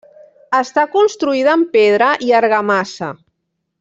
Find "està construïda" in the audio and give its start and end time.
0.59-1.53